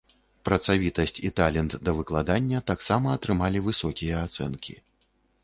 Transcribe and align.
Працавітасць 0.47 1.19
і 1.29 1.29
талент 1.39 1.75
да 1.89 1.93
выкладання 1.99 2.63
таксама 2.73 3.07
атрымалі 3.19 3.63
высокія 3.69 4.25
ацэнкі. 4.27 4.73